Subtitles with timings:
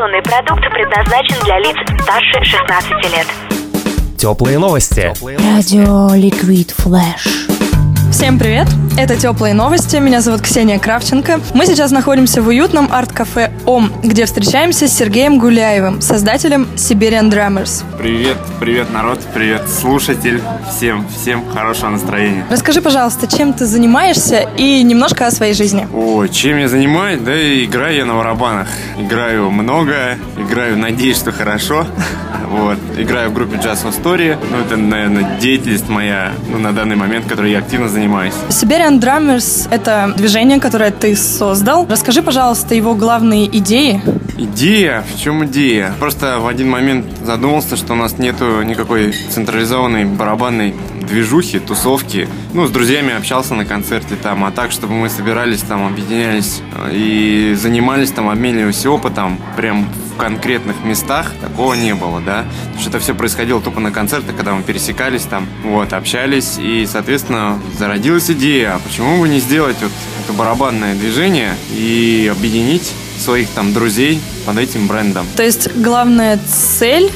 [0.00, 3.26] Информационный продукт предназначен для лиц старше 16 лет.
[4.16, 5.12] Теплые новости.
[5.20, 7.48] Радио Liquid Flash.
[8.10, 8.66] Всем привет!
[8.98, 9.96] Это «Теплые новости».
[9.96, 11.40] Меня зовут Ксения Кравченко.
[11.54, 17.84] Мы сейчас находимся в уютном арт-кафе «Ом», где встречаемся с Сергеем Гуляевым, создателем Siberian Drummers.
[17.98, 20.42] Привет, привет, народ, привет, слушатель.
[20.68, 22.44] Всем, всем хорошего настроения.
[22.50, 25.86] Расскажи, пожалуйста, чем ты занимаешься и немножко о своей жизни.
[25.94, 27.20] О, чем я занимаюсь?
[27.20, 28.68] Да, играю я на барабанах.
[28.98, 31.86] Играю много, играю, надеюсь, что хорошо.
[32.50, 32.78] Вот.
[32.98, 34.36] Играю в группе Jazz Story.
[34.50, 38.34] Ну, это, наверное, деятельность моя ну, на данный момент, которой я активно занимаюсь.
[38.80, 41.86] Siberian Drummers— это движение, которое ты создал.
[41.86, 44.00] Расскажи, пожалуйста, его главные идеи.
[44.38, 45.04] Идея?
[45.14, 45.92] В чем идея?
[46.00, 52.26] Просто в один момент задумался, что у нас нету никакой централизованной барабанной движухи, тусовки.
[52.54, 56.90] Ну, с друзьями общался на концерте там, а так, чтобы мы собирались там, объединялись э,
[56.94, 62.44] и занимались там, обменивались опытом, прям конкретных местах, такого не было, да.
[62.64, 66.86] Потому что это все происходило тупо на концертах, когда мы пересекались там, вот, общались, и,
[66.90, 69.92] соответственно, зародилась идея, а почему бы не сделать вот
[70.24, 75.26] это барабанное движение и объединить своих там друзей под этим брендом.
[75.36, 77.10] То есть главная цель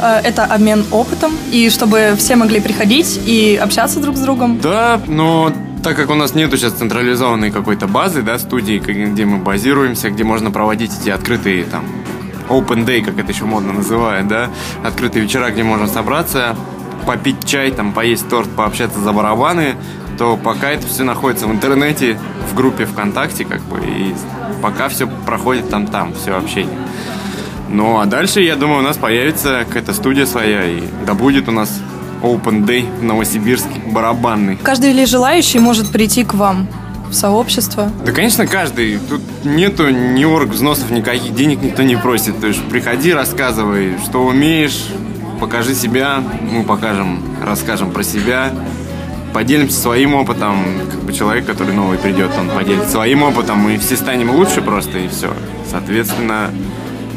[0.00, 4.58] Э, это обмен опытом, и чтобы все могли приходить и общаться друг с другом.
[4.60, 5.52] Да, но
[5.82, 10.24] так как у нас нету сейчас централизованной какой-то базы, да, студии, где мы базируемся, где
[10.24, 11.84] можно проводить эти открытые там
[12.48, 14.50] open day, как это еще модно называют, да,
[14.84, 16.56] открытые вечера, где можно собраться,
[17.06, 19.76] попить чай, там, поесть торт, пообщаться за барабаны,
[20.18, 22.18] то пока это все находится в интернете,
[22.50, 24.14] в группе ВКонтакте, как бы, и
[24.62, 26.78] пока все проходит там-там, все общение.
[27.68, 31.52] Ну, а дальше, я думаю, у нас появится какая-то студия своя, и да будет у
[31.52, 31.80] нас
[32.22, 34.56] Open Day в Новосибирске, барабанный.
[34.56, 36.68] Каждый ли желающий может прийти к вам?
[37.14, 37.90] Сообщество?
[38.04, 38.98] Да, конечно, каждый.
[39.08, 42.40] Тут нету ни орг взносов, никаких денег никто не просит.
[42.40, 44.86] То есть приходи, рассказывай, что умеешь,
[45.40, 48.52] покажи себя, мы покажем, расскажем про себя,
[49.32, 50.64] поделимся своим опытом.
[50.90, 54.98] Как бы человек, который новый придет, он поделится своим опытом, мы все станем лучше просто,
[54.98, 55.34] и все.
[55.70, 56.50] Соответственно,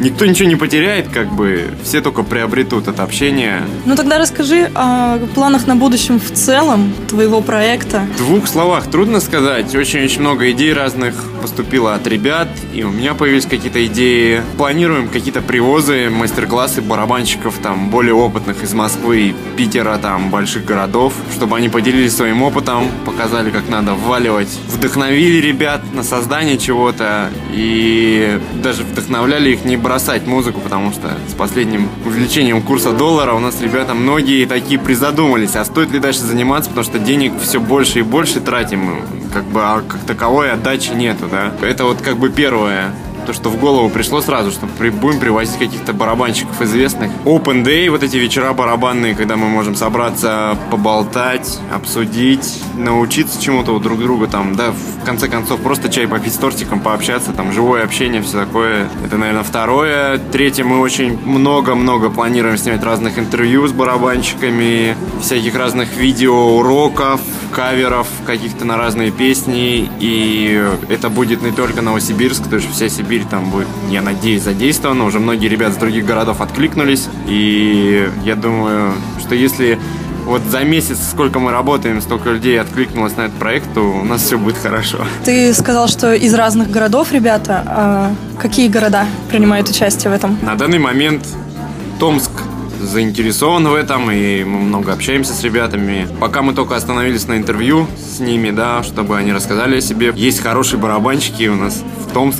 [0.00, 3.62] никто ничего не потеряет, как бы все только приобретут это общение.
[3.84, 8.06] Ну тогда расскажи о планах на будущем в целом твоего проекта.
[8.14, 9.74] В двух словах трудно сказать.
[9.74, 14.42] Очень-очень много идей разных поступило от ребят, и у меня появились какие-то идеи.
[14.56, 21.56] Планируем какие-то привозы, мастер-классы барабанщиков там более опытных из Москвы, Питера, там больших городов, чтобы
[21.56, 28.82] они поделились своим опытом, показали, как надо вваливать, вдохновили ребят на создание чего-то и даже
[28.82, 33.94] вдохновляли их не бросать музыку, потому что с последним увеличением курса доллара у нас ребята
[33.94, 38.40] многие такие призадумались, а стоит ли дальше заниматься, потому что денег все больше и больше
[38.40, 39.00] тратим,
[39.32, 41.52] как бы а как таковой отдачи нету, да.
[41.64, 42.90] Это вот как бы первое
[43.26, 47.10] то, что в голову пришло сразу, что при, будем привозить каких-то барабанщиков известных.
[47.24, 53.80] Open Day, вот эти вечера барабанные, когда мы можем собраться, поболтать, обсудить, научиться чему-то у
[53.80, 57.82] друг друга, там, да, в конце концов, просто чай попить с тортиком, пообщаться, там, живое
[57.82, 58.88] общение, все такое.
[59.04, 60.18] Это, наверное, второе.
[60.18, 67.20] Третье, мы очень много-много планируем снять разных интервью с барабанщиками, всяких разных видео, уроков,
[67.52, 73.15] каверов каких-то на разные песни, и это будет не только Новосибирск, то есть вся Сибирь
[73.24, 78.92] там будет, я надеюсь, задействована, уже многие ребята с других городов откликнулись, и я думаю,
[79.20, 79.78] что если
[80.26, 84.22] вот за месяц, сколько мы работаем, столько людей откликнулось на этот проект, то у нас
[84.22, 84.98] все будет хорошо.
[85.24, 87.62] Ты сказал, что из разных городов ребята.
[87.66, 90.36] А какие города принимают участие в этом?
[90.42, 91.24] На данный момент
[92.00, 92.32] Томск,
[92.82, 96.08] заинтересован в этом, и мы много общаемся с ребятами.
[96.20, 100.12] Пока мы только остановились на интервью с ними, да, чтобы они рассказали о себе.
[100.14, 101.82] Есть хорошие барабанщики у нас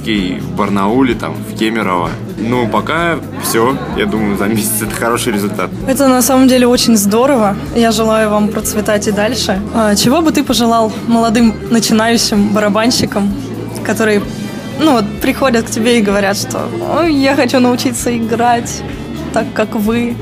[0.07, 2.11] и в Барнауле, там, в Кемерово.
[2.39, 3.77] Ну, пока все.
[3.97, 5.71] Я думаю, за месяц это хороший результат.
[5.87, 7.57] Это на самом деле очень здорово.
[7.75, 9.61] Я желаю вам процветать и дальше.
[9.75, 13.35] А чего бы ты пожелал молодым начинающим барабанщикам,
[13.85, 14.23] которые
[14.81, 18.83] ну вот приходят к тебе и говорят, что Ой, я хочу научиться играть
[19.33, 20.17] так, как вы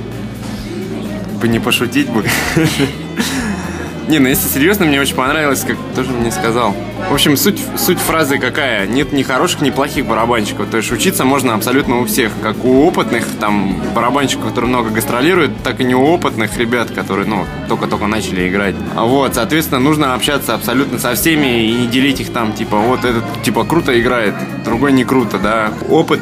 [1.41, 2.25] бы не пошутить бы.
[4.09, 6.75] Не, ну если серьезно, мне очень понравилось, как тоже мне сказал.
[7.09, 8.87] В общем, суть, суть фразы какая?
[8.87, 10.69] Нет ни хороших, ни плохих барабанщиков.
[10.69, 12.33] То есть учиться можно абсолютно у всех.
[12.43, 17.47] Как у опытных там барабанщиков, которые много гастролируют, так и у опытных ребят, которые, ну,
[17.69, 18.75] только-только начали играть.
[18.95, 23.05] А вот, соответственно, нужно общаться абсолютно со всеми и не делить их там, типа, вот
[23.05, 24.35] этот, типа, круто играет,
[24.65, 25.73] другой не круто, да.
[25.89, 26.21] Опыт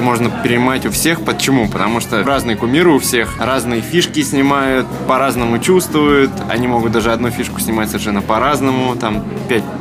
[0.00, 1.22] можно перенимать у всех.
[1.22, 1.68] Почему?
[1.68, 6.30] Потому что разные кумиры у всех, разные фишки снимают, по-разному чувствуют.
[6.48, 9.24] Они могут даже одну фишку снимать совершенно по-разному, там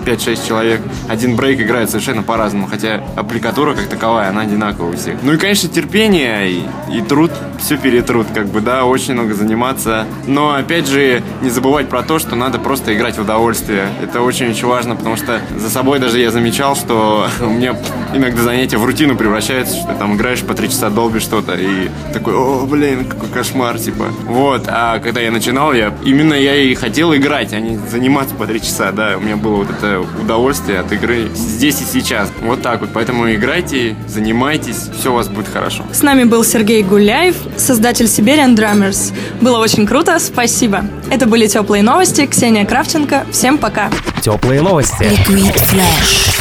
[0.06, 0.82] 5-6 человек.
[1.08, 5.18] Один брейк играет совершенно по-разному, хотя аппликатура как таковая, она одинаковая у всех.
[5.22, 10.06] Ну и, конечно, терпение и, и труд, все перетрут, как бы, да, очень много заниматься.
[10.28, 13.88] Но, опять же, не забывать про то, что надо просто играть в удовольствие.
[14.02, 17.76] Это очень-очень важно, потому что за собой даже я замечал, что у меня
[18.14, 21.90] иногда занятия в рутину превращаются, что ты там играешь по три часа, долбишь что-то, и
[22.14, 24.08] такой, о, блин, какой кошмар, типа.
[24.26, 28.48] Вот, а когда я начинал, я именно я и хотел играть, а не заниматься по
[28.48, 32.32] три часа, да, у меня было вот это удовольствие от игры здесь и сейчас.
[32.42, 35.84] Вот так вот, поэтому играйте, занимайтесь, все у вас будет хорошо.
[35.92, 39.14] С нами был Сергей Гуляев, создатель Siberian Drummers.
[39.42, 40.86] Было очень круто, спасибо.
[41.12, 42.26] Это были теплые новости.
[42.26, 43.26] Ксения Кравченко.
[43.32, 43.90] Всем пока.
[44.22, 45.04] Теплые новости.
[45.04, 46.39] Liquid Flash.